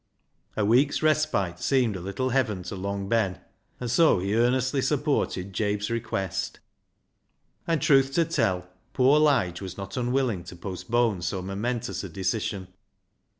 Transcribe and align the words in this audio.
A 0.57 0.65
week's 0.65 1.03
respite 1.03 1.59
seemed 1.59 1.95
a 1.95 1.99
little 2.01 2.31
heaven 2.31 2.63
to 2.63 2.75
Long 2.75 3.07
Ben, 3.07 3.39
and 3.79 3.91
so 3.91 4.17
he 4.17 4.33
earnestly 4.33 4.81
supported 4.81 5.53
Jabe's 5.53 5.91
request; 5.91 6.59
and 7.67 7.79
truth 7.79 8.11
to 8.13 8.25
tell, 8.25 8.67
poor 8.93 9.19
Lige 9.19 9.61
was 9.61 9.77
not 9.77 9.97
unwilling 9.97 10.43
to 10.45 10.55
postpone 10.55 11.21
so 11.21 11.43
momentous 11.43 12.03
a 12.03 12.09
decision. 12.09 12.69